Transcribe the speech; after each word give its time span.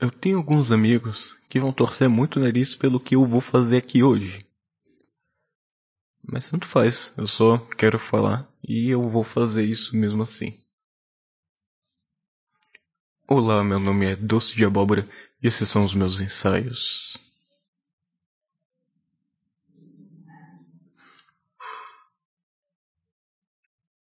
Eu 0.00 0.10
tenho 0.10 0.38
alguns 0.38 0.72
amigos 0.72 1.36
que 1.46 1.60
vão 1.60 1.74
torcer 1.74 2.08
muito 2.08 2.36
o 2.36 2.42
nariz 2.42 2.74
pelo 2.74 2.98
que 2.98 3.14
eu 3.14 3.26
vou 3.26 3.42
fazer 3.42 3.76
aqui 3.76 4.02
hoje. 4.02 4.46
Mas 6.22 6.48
tanto 6.48 6.66
faz, 6.66 7.12
eu 7.18 7.26
só 7.26 7.58
quero 7.58 7.98
falar 7.98 8.50
e 8.66 8.88
eu 8.88 9.06
vou 9.10 9.22
fazer 9.22 9.62
isso 9.62 9.94
mesmo 9.94 10.22
assim. 10.22 10.58
Olá, 13.28 13.62
meu 13.62 13.78
nome 13.78 14.06
é 14.06 14.16
Doce 14.16 14.56
de 14.56 14.64
Abóbora 14.64 15.06
e 15.42 15.46
esses 15.46 15.68
são 15.68 15.84
os 15.84 15.92
meus 15.92 16.18
ensaios. 16.18 17.18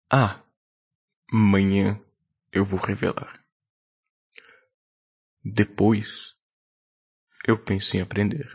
Ah, 0.10 0.40
amanhã 1.30 2.00
eu 2.54 2.64
vou 2.64 2.80
revelar. 2.80 3.43
Depois, 5.44 6.38
eu 7.46 7.62
penso 7.62 7.98
em 7.98 8.02
aprender. 8.02 8.50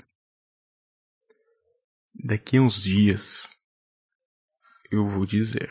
Daqui 2.24 2.56
a 2.56 2.62
uns 2.62 2.82
dias, 2.82 3.58
eu 4.90 5.06
vou 5.06 5.26
dizer 5.26 5.70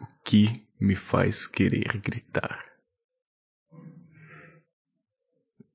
o 0.00 0.22
que 0.24 0.68
me 0.80 0.96
faz 0.96 1.46
querer 1.46 1.98
gritar. 1.98 2.68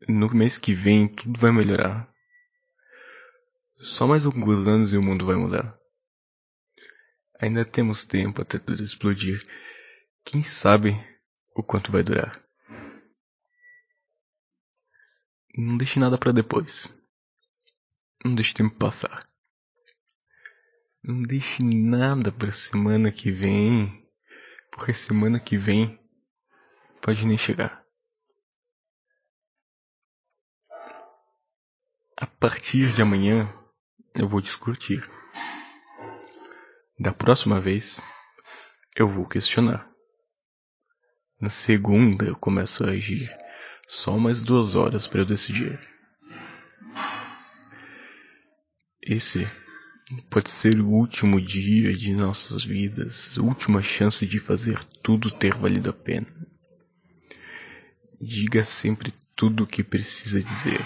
No 0.10 0.30
mês 0.34 0.58
que 0.58 0.74
vem, 0.74 1.08
tudo 1.08 1.40
vai 1.40 1.52
melhorar. 1.52 2.14
Só 3.78 4.06
mais 4.06 4.26
alguns 4.26 4.68
anos 4.68 4.92
e 4.92 4.98
o 4.98 5.02
mundo 5.02 5.26
vai 5.26 5.38
mudar. 5.38 5.80
Ainda 7.40 7.64
temos 7.64 8.06
tempo 8.06 8.42
até 8.42 8.60
tudo 8.60 8.84
explodir. 8.84 9.42
Quem 10.26 10.44
sabe 10.44 10.92
o 11.56 11.64
quanto 11.64 11.94
vai 11.94 12.04
durar? 12.04 12.47
Não 15.58 15.76
deixe 15.76 16.00
nada 16.00 16.20
para 16.20 16.32
depois. 16.32 16.94
Não 18.24 18.36
deixe 18.36 18.52
o 18.52 18.56
tempo 18.56 18.78
passar. 18.78 19.28
Não 21.04 21.24
deixe 21.24 21.64
nada 21.64 22.32
para 22.32 22.52
semana 22.52 23.12
que 23.12 23.32
vem, 23.32 24.08
porque 24.72 24.94
semana 24.94 25.40
que 25.40 25.58
vem 25.58 26.00
pode 27.02 27.26
nem 27.26 27.40
chegar. 27.40 27.84
A 32.16 32.28
partir 32.28 32.94
de 32.94 33.02
amanhã 33.02 33.52
eu 34.14 34.28
vou 34.28 34.42
discutir. 34.42 35.10
Da 37.00 37.12
próxima 37.12 37.60
vez 37.60 38.00
eu 38.96 39.08
vou 39.08 39.26
questionar. 39.26 39.90
Na 41.42 41.50
segunda 41.50 42.26
eu 42.28 42.36
começo 42.36 42.84
a 42.84 42.92
agir. 42.92 43.28
Só 43.88 44.18
mais 44.18 44.42
duas 44.42 44.76
horas 44.76 45.08
para 45.08 45.22
eu 45.22 45.26
decidir. 45.26 45.80
Esse 49.02 49.50
pode 50.30 50.50
ser 50.50 50.82
o 50.82 50.90
último 50.90 51.40
dia 51.40 51.96
de 51.96 52.14
nossas 52.14 52.66
vidas, 52.66 53.38
última 53.38 53.82
chance 53.82 54.26
de 54.26 54.40
fazer 54.40 54.84
tudo 55.02 55.32
ter 55.32 55.56
valido 55.56 55.90
a 55.90 55.94
pena. 55.94 56.28
Diga 58.20 58.62
sempre 58.66 59.14
tudo 59.34 59.64
o 59.64 59.68
que 59.68 59.84
precisa 59.84 60.44
dizer. 60.44 60.84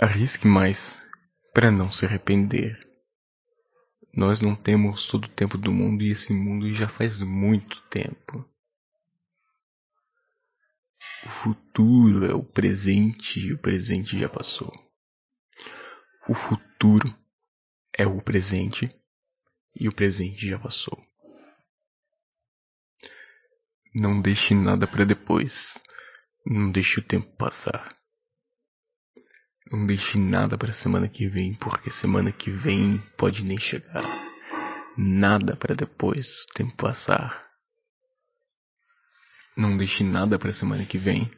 Arrisque 0.00 0.48
mais 0.48 1.06
para 1.54 1.70
não 1.70 1.92
se 1.92 2.04
arrepender. 2.04 2.76
Nós 4.12 4.42
não 4.42 4.56
temos 4.56 5.06
todo 5.06 5.26
o 5.26 5.28
tempo 5.28 5.56
do 5.56 5.70
mundo 5.70 6.02
e 6.02 6.10
esse 6.10 6.32
mundo 6.32 6.72
já 6.72 6.88
faz 6.88 7.20
muito 7.20 7.80
tempo. 7.82 8.44
O 11.24 11.28
futuro 11.28 12.24
é 12.24 12.34
o 12.34 12.42
presente 12.42 13.38
e 13.38 13.52
o 13.52 13.58
presente 13.58 14.18
já 14.18 14.28
passou. 14.28 14.72
O 16.28 16.34
futuro 16.34 17.08
é 17.96 18.06
o 18.06 18.20
presente 18.20 18.88
e 19.74 19.88
o 19.88 19.92
presente 19.92 20.48
já 20.48 20.58
passou. 20.58 21.00
Não 23.94 24.20
deixe 24.20 24.54
nada 24.54 24.86
para 24.86 25.04
depois. 25.04 25.82
Não 26.44 26.72
deixe 26.72 26.98
o 26.98 27.04
tempo 27.04 27.30
passar. 27.36 27.94
Não 29.70 29.86
deixe 29.86 30.18
nada 30.18 30.58
para 30.58 30.72
semana 30.72 31.08
que 31.08 31.28
vem, 31.28 31.54
porque 31.54 31.90
semana 31.90 32.32
que 32.32 32.50
vem 32.50 32.98
pode 33.16 33.44
nem 33.44 33.58
chegar. 33.58 34.02
Nada 34.96 35.56
para 35.56 35.74
depois 35.74 36.42
o 36.42 36.54
tempo 36.54 36.76
passar. 36.76 37.51
Não 39.56 39.76
deixe 39.76 40.02
nada 40.02 40.38
para 40.38 40.52
semana 40.52 40.84
que 40.84 40.96
vem, 40.96 41.30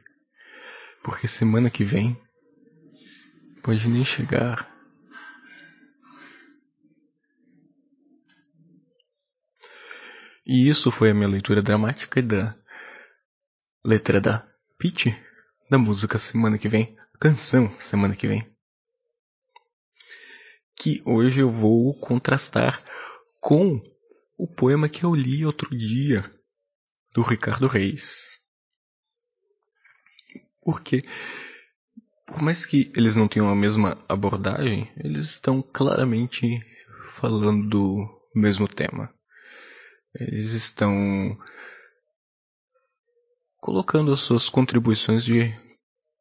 porque 1.02 1.26
semana 1.26 1.68
que 1.68 1.84
vem 1.84 2.16
pode 3.62 3.88
nem 3.88 4.04
chegar. 4.04 4.70
E 10.46 10.68
isso 10.68 10.90
foi 10.90 11.10
a 11.10 11.14
minha 11.14 11.28
leitura 11.28 11.62
dramática 11.62 12.22
da 12.22 12.54
letra 13.84 14.20
da 14.20 14.46
Peach, 14.78 15.10
da 15.70 15.78
música 15.78 16.18
semana 16.18 16.58
que 16.58 16.68
vem, 16.68 16.96
canção 17.18 17.74
semana 17.80 18.14
que 18.14 18.28
vem. 18.28 18.46
Que 20.76 21.02
hoje 21.04 21.40
eu 21.40 21.50
vou 21.50 21.98
contrastar 21.98 22.80
com 23.40 23.80
o 24.36 24.46
poema 24.46 24.88
que 24.88 25.04
eu 25.04 25.14
li 25.14 25.44
outro 25.46 25.70
dia 25.76 26.22
do 27.14 27.22
Ricardo 27.22 27.68
Reis. 27.68 28.40
Porque, 30.60 31.02
por 32.26 32.42
mais 32.42 32.66
que 32.66 32.92
eles 32.96 33.14
não 33.14 33.28
tenham 33.28 33.48
a 33.48 33.54
mesma 33.54 33.96
abordagem, 34.08 34.92
eles 34.96 35.26
estão 35.26 35.62
claramente 35.62 36.60
falando 37.10 37.68
do 37.68 38.20
mesmo 38.34 38.66
tema. 38.66 39.14
Eles 40.18 40.52
estão 40.52 41.38
colocando 43.58 44.12
as 44.12 44.20
suas 44.20 44.48
contribuições 44.48 45.24
de 45.24 45.52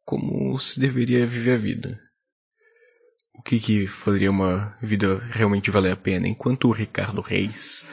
como 0.05 0.57
se 0.59 0.79
deveria 0.79 1.25
viver 1.25 1.53
a 1.53 1.57
vida. 1.57 1.99
O 3.33 3.41
que, 3.41 3.59
que 3.59 3.87
faria 3.87 4.29
uma 4.29 4.77
vida 4.81 5.17
realmente 5.31 5.71
valer 5.71 5.93
a 5.93 5.97
pena? 5.97 6.27
Enquanto 6.27 6.67
o 6.67 6.71
Ricardo 6.71 7.21
Reis 7.21 7.85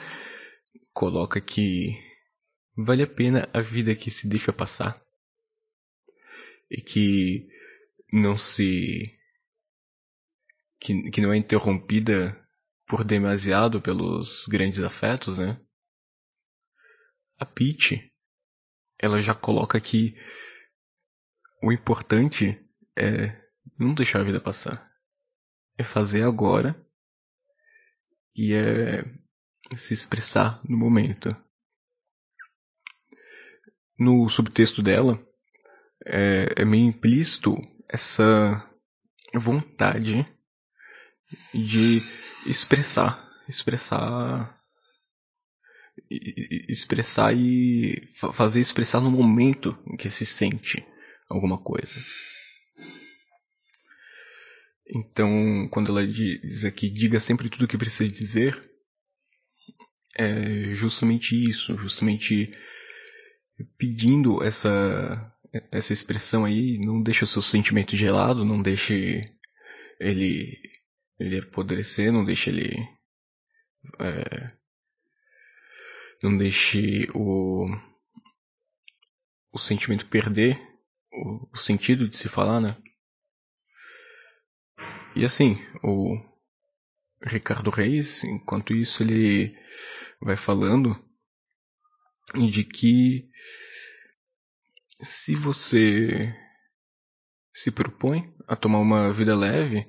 coloca 0.93 1.41
que 1.41 2.10
Vale 2.83 3.03
a 3.03 3.07
pena 3.07 3.47
a 3.53 3.61
vida 3.61 3.95
que 3.95 4.11
se 4.11 4.27
deixa 4.27 4.55
passar 4.55 4.99
e 6.71 6.81
que 6.81 7.47
não 8.11 8.39
se 8.39 9.19
que, 10.79 11.11
que 11.11 11.21
não 11.21 11.31
é 11.31 11.37
interrompida 11.37 12.35
por 12.87 13.05
demasiado 13.05 13.83
pelos 13.83 14.47
grandes 14.47 14.81
afetos, 14.81 15.37
né? 15.37 15.61
A 17.39 17.45
Peach, 17.45 18.11
ela 18.99 19.21
já 19.21 19.35
coloca 19.35 19.79
que 19.79 20.17
o 21.63 21.71
importante 21.71 22.67
é 22.97 23.39
não 23.79 23.93
deixar 23.93 24.21
a 24.21 24.25
vida 24.25 24.41
passar. 24.41 24.91
É 25.77 25.85
fazer 25.85 26.23
agora 26.23 26.75
e 28.35 28.55
é 28.55 29.05
se 29.77 29.93
expressar 29.93 30.63
no 30.65 30.79
momento 30.79 31.29
no 34.01 34.27
subtexto 34.31 34.83
dela 34.83 35.23
é, 36.07 36.55
é 36.57 36.65
meio 36.65 36.87
implícito 36.87 37.55
essa 37.87 38.67
vontade 39.35 40.25
de 41.53 42.03
expressar, 42.47 43.31
expressar, 43.47 44.59
expressar 46.67 47.37
e 47.37 48.03
fazer 48.33 48.61
expressar 48.61 49.01
no 49.01 49.11
momento 49.11 49.79
em 49.87 49.99
que 49.99 50.09
se 50.09 50.25
sente 50.25 50.83
alguma 51.29 51.63
coisa. 51.63 51.95
Então, 54.93 55.69
quando 55.71 55.93
ela 55.93 56.07
diz 56.07 56.65
aqui, 56.65 56.89
diga 56.89 57.21
sempre 57.21 57.51
tudo 57.51 57.67
o 57.67 57.69
que 57.69 57.77
precisa 57.77 58.11
dizer, 58.11 58.59
é 60.17 60.75
justamente 60.75 61.37
isso, 61.37 61.77
justamente 61.77 62.53
pedindo 63.79 64.43
essa 64.43 65.35
essa 65.73 65.93
expressão 65.93 66.45
aí, 66.45 66.79
não 66.79 67.03
deixe 67.03 67.25
o 67.25 67.27
seu 67.27 67.43
sentimento 67.43 67.97
gelado, 67.97 68.45
não 68.45 68.63
deixe 68.63 69.25
ele 69.99 70.57
ele 71.19 71.41
apodrecer, 71.41 72.13
não 72.13 72.25
deixe 72.25 72.51
ele 72.51 72.77
é, 73.99 74.53
não 76.23 76.37
deixe 76.37 77.09
o 77.15 77.67
o 79.53 79.59
sentimento 79.59 80.07
perder 80.07 80.57
o, 81.13 81.49
o 81.53 81.57
sentido 81.57 82.09
de 82.09 82.17
se 82.17 82.29
falar, 82.29 82.61
né? 82.61 82.77
E 85.17 85.25
assim, 85.25 85.59
o 85.83 86.17
Ricardo 87.23 87.69
Reis, 87.71 88.23
enquanto 88.23 88.73
isso 88.73 89.03
ele 89.03 89.55
vai 90.21 90.37
falando 90.37 90.97
de 92.35 92.65
que 92.65 93.29
se 95.03 95.35
você 95.35 96.35
se 97.53 97.71
propõe 97.71 98.33
a 98.47 98.55
tomar 98.55 98.79
uma 98.79 99.13
vida 99.13 99.37
leve, 99.37 99.85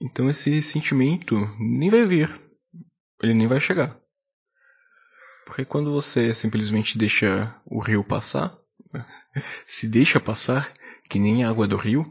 então 0.00 0.30
esse 0.30 0.62
sentimento 0.62 1.34
nem 1.58 1.90
vai 1.90 2.04
vir. 2.04 2.40
Ele 3.22 3.34
nem 3.34 3.46
vai 3.46 3.60
chegar. 3.60 3.98
Porque 5.44 5.64
quando 5.64 5.92
você 5.92 6.32
simplesmente 6.34 6.96
deixa 6.96 7.60
o 7.64 7.80
rio 7.80 8.04
passar, 8.04 8.56
se 9.66 9.88
deixa 9.88 10.20
passar, 10.20 10.72
que 11.08 11.18
nem 11.18 11.42
a 11.42 11.48
água 11.48 11.66
do 11.66 11.76
rio, 11.76 12.04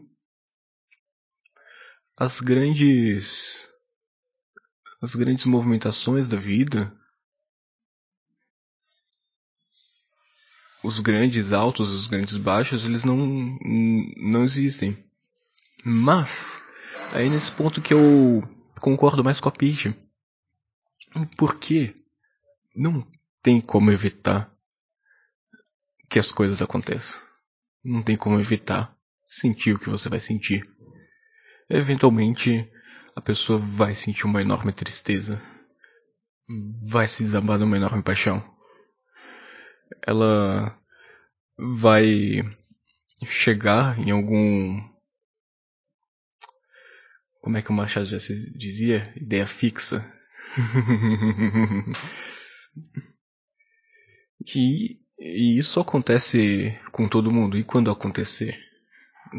as 2.17 2.41
grandes 2.41 3.71
as 4.99 5.15
grandes 5.15 5.45
movimentações 5.45 6.27
da 6.27 6.37
vida, 6.37 6.91
os 10.87 11.01
grandes 11.01 11.51
altos, 11.51 11.91
os 11.91 12.07
grandes 12.07 12.37
baixos, 12.37 12.85
eles 12.85 13.03
não 13.03 13.57
não 14.15 14.45
existem. 14.45 14.97
Mas 15.83 16.61
aí 17.13 17.29
nesse 17.29 17.51
ponto 17.51 17.81
que 17.81 17.93
eu 17.93 18.41
concordo 18.79 19.21
mais 19.21 19.41
com 19.41 19.49
a 19.49 19.51
Peach. 19.51 19.93
Porque 21.35 21.93
não 22.73 23.05
tem 23.43 23.59
como 23.59 23.91
evitar 23.91 24.49
que 26.09 26.19
as 26.19 26.31
coisas 26.31 26.61
aconteçam. 26.61 27.19
Não 27.83 28.01
tem 28.01 28.15
como 28.15 28.39
evitar 28.39 28.95
sentir 29.25 29.73
o 29.75 29.79
que 29.79 29.89
você 29.89 30.07
vai 30.07 30.21
sentir. 30.21 30.63
Eventualmente, 31.69 32.69
a 33.13 33.19
pessoa 33.19 33.59
vai 33.59 33.93
sentir 33.93 34.25
uma 34.25 34.41
enorme 34.41 34.71
tristeza. 34.71 35.41
Vai 36.81 37.09
se 37.09 37.23
desabar 37.23 37.59
numa 37.59 37.75
enorme 37.75 38.01
paixão. 38.01 38.56
Ela 40.05 40.77
vai 41.57 42.41
chegar 43.25 43.97
em 43.99 44.11
algum. 44.11 44.79
Como 47.41 47.57
é 47.57 47.61
que 47.61 47.69
o 47.69 47.73
Machado 47.73 48.05
já 48.05 48.17
dizia? 48.17 49.13
Ideia 49.15 49.47
fixa. 49.47 50.05
que 54.45 54.99
e 55.19 55.57
isso 55.57 55.79
acontece 55.79 56.77
com 56.91 57.07
todo 57.07 57.31
mundo. 57.31 57.57
E 57.57 57.63
quando 57.63 57.89
acontecer? 57.89 58.57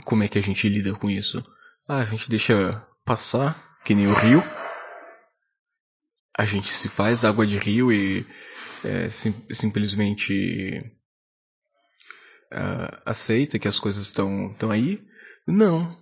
Como 0.04 0.22
é 0.22 0.28
que 0.28 0.38
a 0.38 0.42
gente 0.42 0.68
lida 0.68 0.94
com 0.94 1.08
isso? 1.08 1.44
Ah, 1.86 1.98
a 1.98 2.04
gente 2.04 2.28
deixa 2.28 2.86
passar, 3.04 3.78
que 3.84 3.94
nem 3.94 4.06
o 4.06 4.12
rio. 4.12 4.42
A 6.36 6.44
gente 6.44 6.68
se 6.68 6.88
faz 6.88 7.24
água 7.24 7.46
de 7.46 7.58
rio 7.58 7.92
e 7.92 8.26
é, 8.84 9.10
sim, 9.10 9.34
simplesmente 9.50 10.80
uh, 12.52 13.02
aceita 13.04 13.58
que 13.58 13.68
as 13.68 13.78
coisas 13.78 14.02
estão 14.02 14.52
estão 14.52 14.70
aí. 14.70 14.98
Não. 15.46 15.96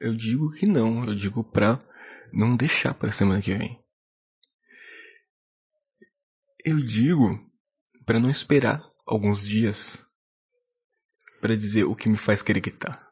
Eu 0.00 0.14
digo 0.14 0.52
que 0.52 0.66
não. 0.66 1.04
Eu 1.04 1.14
digo 1.14 1.42
pra 1.44 1.78
não 2.32 2.56
deixar 2.56 2.94
pra 2.94 3.12
semana 3.12 3.40
que 3.40 3.54
vem. 3.54 3.82
Eu 6.64 6.76
digo 6.84 7.30
para 8.04 8.20
não 8.20 8.30
esperar 8.30 8.82
alguns 9.06 9.46
dias 9.46 10.04
para 11.40 11.56
dizer 11.56 11.84
o 11.84 11.94
que 11.94 12.08
me 12.08 12.16
faz 12.16 12.42
querer 12.42 12.60
gritar. 12.60 13.06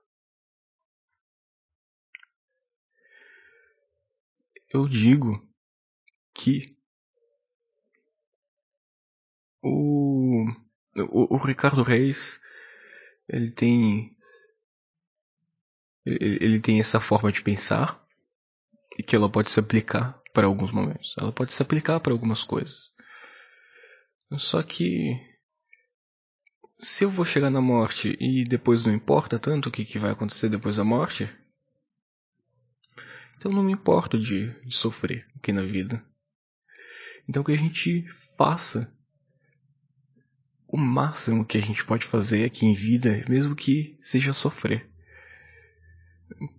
Eu 4.73 4.89
digo 4.89 5.49
que 6.35 6.74
o, 9.65 10.45
o, 10.97 11.35
o 11.35 11.37
Ricardo 11.39 11.83
Reis 11.83 12.39
ele 13.27 13.51
tem 13.51 14.15
ele 16.05 16.61
tem 16.61 16.79
essa 16.79 17.01
forma 17.01 17.33
de 17.33 17.41
pensar 17.41 17.99
e 18.99 19.03
que 19.03 19.17
ela 19.17 19.29
pode 19.29 19.51
se 19.51 19.59
aplicar 19.59 20.21
para 20.35 20.47
alguns 20.47 20.71
momentos. 20.71 21.15
Ela 21.19 21.33
pode 21.33 21.55
se 21.55 21.63
aplicar 21.63 21.99
para 21.99 22.13
algumas 22.13 22.45
coisas. 22.45 22.93
Só 24.33 24.63
que 24.63 25.19
se 26.79 27.05
eu 27.05 27.11
vou 27.11 27.25
chegar 27.25 27.49
na 27.49 27.63
morte 27.63 28.19
e 28.21 28.45
depois 28.45 28.85
não 28.85 28.93
importa 28.93 29.39
tanto 29.39 29.71
o 29.71 29.73
que, 29.73 29.87
que 29.87 29.99
vai 29.99 30.11
acontecer 30.11 30.51
depois 30.51 30.77
da 30.77 30.85
morte, 30.85 31.27
então 33.39 33.51
não 33.51 33.63
me 33.63 33.73
importo 33.73 34.19
de, 34.19 34.51
de 34.61 34.77
sofrer 34.77 35.27
aqui 35.37 35.53
na 35.53 35.63
vida. 35.63 36.05
Então 37.27 37.43
que 37.43 37.53
a 37.53 37.57
gente 37.57 38.07
faça 38.37 38.93
o 40.75 40.77
máximo 40.77 41.45
que 41.45 41.57
a 41.57 41.61
gente 41.61 41.85
pode 41.85 42.05
fazer 42.05 42.45
aqui 42.45 42.67
em 42.67 42.75
vida, 42.75 43.25
mesmo 43.29 43.55
que 43.55 43.97
seja 44.01 44.33
sofrer. 44.33 44.91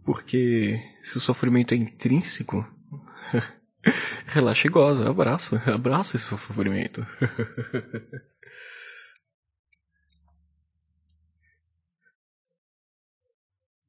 Porque 0.06 0.80
se 1.04 1.18
o 1.18 1.20
sofrimento 1.20 1.74
é 1.74 1.78
intrínseco, 1.78 2.66
relaxa 4.26 4.68
e 4.68 4.70
goza, 4.70 5.10
abraça, 5.10 5.62
abraça 5.70 6.16
esse 6.16 6.28
sofrimento. 6.28 7.06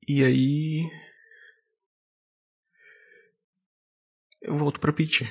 E 0.08 0.22
aí. 0.24 0.88
Eu 4.40 4.56
volto 4.56 4.78
pra 4.78 4.92
Peach. 4.92 5.26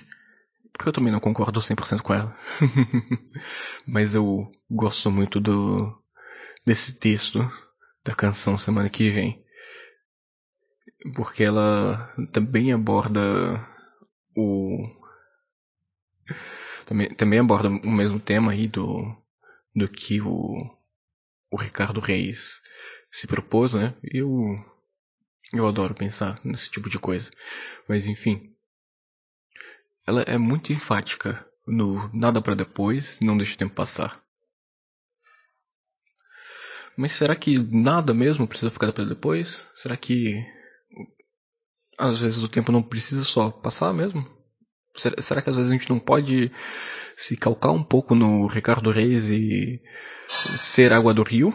Porque 0.78 0.90
eu 0.90 0.94
também 0.94 1.12
não 1.12 1.20
concordo 1.20 1.62
100% 1.62 2.02
com 2.02 2.14
ela. 2.14 2.38
Mas 3.88 4.14
eu 4.14 4.52
gosto 4.70 5.10
muito 5.10 5.40
do. 5.40 5.98
desse 6.66 7.00
texto 7.00 7.40
da 8.04 8.14
canção 8.14 8.58
semana 8.58 8.90
que 8.90 9.10
vem. 9.10 9.44
Porque 11.16 11.44
ela 11.44 12.14
também 12.32 12.74
aborda 12.74 13.22
o. 14.36 14.84
Também, 16.86 17.14
também 17.16 17.40
aborda 17.40 17.70
o 17.70 17.92
mesmo 17.92 18.20
tema 18.20 18.52
aí 18.52 18.68
do. 18.68 19.16
do 19.74 19.88
que 19.88 20.20
o. 20.22 20.70
o 21.50 21.58
Ricardo 21.58 22.02
Reis 22.02 22.62
se 23.10 23.28
propôs, 23.28 23.74
né? 23.76 23.96
Eu 24.04 24.56
eu 25.54 25.68
adoro 25.68 25.94
pensar 25.94 26.40
nesse 26.44 26.70
tipo 26.70 26.90
de 26.90 27.00
coisa. 27.00 27.32
Mas 27.88 28.08
enfim, 28.08 28.55
ela 30.06 30.22
é 30.24 30.38
muito 30.38 30.72
enfática 30.72 31.46
no 31.68 32.10
nada 32.14 32.42
para 32.42 32.56
depois, 32.56 33.20
não 33.22 33.38
deixa 33.38 33.56
o 33.56 33.58
tempo 33.58 33.74
passar. 33.74 34.22
Mas 36.98 37.14
será 37.14 37.36
que 37.36 37.58
nada 37.58 38.14
mesmo 38.14 38.48
precisa 38.48 38.72
ficar 38.72 38.94
para 38.94 39.04
depois? 39.04 39.68
Será 39.74 39.98
que 39.98 40.46
às 41.98 42.20
vezes 42.20 42.44
o 42.44 42.50
tempo 42.50 42.72
não 42.72 42.82
precisa 42.82 43.24
só 43.24 43.50
passar 43.50 43.94
mesmo? 43.94 44.26
Será, 44.96 45.22
será 45.22 45.42
que 45.42 45.50
às 45.50 45.56
vezes 45.58 45.72
a 45.72 45.74
gente 45.74 45.90
não 45.90 46.00
pode 46.00 46.52
se 47.18 47.36
calcar 47.36 47.72
um 47.72 47.84
pouco 47.84 48.16
no 48.16 48.48
Ricardo 48.48 48.92
Reis 48.92 49.30
e 49.30 49.82
ser 50.28 50.94
água 50.94 51.14
do 51.14 51.24
rio? 51.24 51.54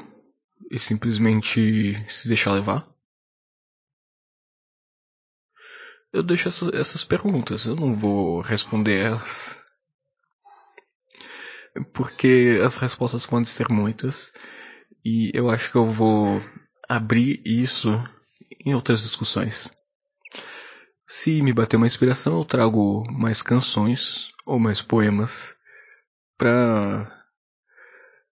e 0.70 0.78
simplesmente 0.78 1.94
se 2.08 2.28
deixar 2.28 2.52
levar? 2.52 2.88
Eu 6.12 6.22
deixo 6.22 6.48
essas, 6.48 6.68
essas 6.74 7.04
perguntas, 7.04 7.66
eu 7.66 7.76
não 7.76 7.94
vou 7.94 8.40
responder 8.40 9.06
elas. 9.06 9.62
Porque 11.94 12.60
as 12.64 12.76
respostas 12.76 13.24
podem 13.24 13.44
ser 13.44 13.68
muitas 13.68 14.32
e 15.04 15.30
eu 15.32 15.48
acho 15.48 15.70
que 15.70 15.78
eu 15.78 15.86
vou 15.86 16.42
abrir 16.88 17.40
isso 17.44 17.90
em 18.64 18.74
outras 18.74 19.02
discussões. 19.02 19.70
Se 21.06 21.40
me 21.42 21.52
bater 21.52 21.76
uma 21.76 21.86
inspiração, 21.86 22.38
eu 22.38 22.44
trago 22.44 23.04
mais 23.10 23.40
canções 23.40 24.32
ou 24.44 24.58
mais 24.58 24.82
poemas 24.82 25.56
para 26.36 27.16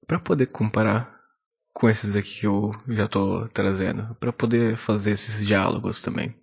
para 0.07 0.19
poder 0.19 0.47
comparar 0.47 1.21
com 1.73 1.89
esses 1.89 2.17
aqui 2.17 2.41
que 2.41 2.47
eu 2.47 2.71
já 2.89 3.07
tô 3.07 3.47
trazendo, 3.49 4.13
para 4.15 4.33
poder 4.33 4.75
fazer 4.75 5.11
esses 5.11 5.45
diálogos 5.45 6.01
também. 6.01 6.40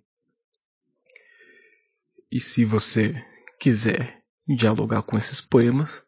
E 2.31 2.39
se 2.39 2.63
você 2.63 3.13
quiser 3.59 4.21
dialogar 4.47 5.01
com 5.01 5.17
esses 5.17 5.41
poemas, 5.41 6.05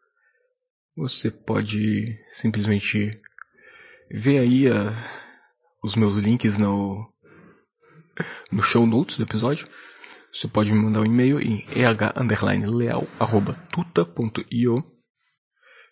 você 0.95 1.31
pode 1.31 2.15
simplesmente 2.31 3.19
ver 4.11 4.39
aí 4.39 4.67
a, 4.67 4.93
os 5.83 5.95
meus 5.95 6.17
links 6.17 6.57
no, 6.57 7.11
no 8.51 8.61
show 8.61 8.85
notes 8.85 9.17
do 9.17 9.23
episódio. 9.23 9.67
Você 10.31 10.47
pode 10.47 10.71
me 10.71 10.79
mandar 10.79 11.01
um 11.01 11.05
e-mail 11.05 11.41
em 11.41 11.65
eh_leal@tuta.io 11.75 12.21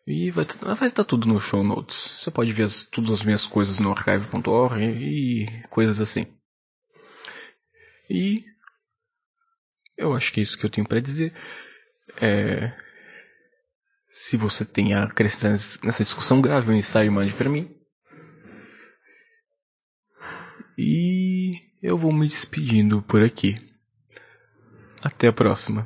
e 0.07 0.31
vai, 0.31 0.45
vai 0.75 0.87
estar 0.87 1.03
tudo 1.03 1.27
no 1.27 1.39
show 1.39 1.63
notes. 1.63 2.19
Você 2.19 2.31
pode 2.31 2.51
ver 2.53 2.63
as, 2.63 2.83
todas 2.83 3.11
as 3.11 3.23
minhas 3.23 3.45
coisas 3.45 3.79
no 3.79 3.91
archive.org 3.91 4.81
e, 4.81 5.43
e 5.43 5.67
coisas 5.69 5.99
assim. 5.99 6.25
E 8.09 8.43
eu 9.99 10.15
acho 10.15 10.31
que 10.31 10.39
é 10.39 10.43
isso 10.43 10.57
que 10.57 10.65
eu 10.65 10.69
tenho 10.69 10.87
para 10.87 11.01
dizer. 11.01 11.33
É... 12.21 12.71
Se 14.07 14.37
você 14.37 14.63
tem 14.63 14.93
a 14.93 15.03
acrescentar 15.03 15.51
nessa 15.51 16.03
discussão, 16.05 16.41
grave 16.41 16.71
um 16.71 16.75
ensaio 16.75 17.07
e 17.07 17.09
mande 17.09 17.33
para 17.33 17.49
mim. 17.49 17.69
E 20.77 21.51
eu 21.83 21.97
vou 21.97 22.13
me 22.13 22.25
despedindo 22.25 23.01
por 23.01 23.21
aqui. 23.21 23.57
Até 25.03 25.27
a 25.27 25.33
próxima. 25.33 25.85